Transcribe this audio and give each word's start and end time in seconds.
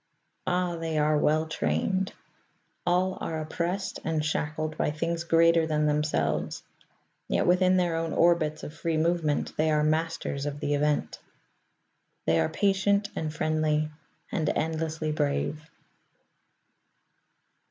Ah, 0.47 0.77
they 0.77 0.97
are 0.97 1.15
well 1.15 1.45
trained. 1.45 2.11
All 2.87 3.19
are 3.21 3.39
oppressed 3.39 3.99
and 4.03 4.25
shackled 4.25 4.75
by 4.75 4.89
things 4.89 5.23
greater 5.25 5.67
than 5.67 5.85
themselves; 5.85 6.63
yet 7.27 7.45
within 7.45 7.77
their 7.77 7.95
own 7.97 8.11
orbits 8.11 8.63
of 8.63 8.73
free 8.73 8.97
movement 8.97 9.55
they 9.57 9.69
are 9.69 9.83
masters 9.83 10.47
of 10.47 10.59
the 10.59 10.73
event. 10.73 11.19
They 12.25 12.39
are 12.39 12.49
patient 12.49 13.11
and 13.15 13.31
friendly, 13.31 13.91
and 14.31 14.49
endlessly 14.49 15.11
brave. 15.11 15.69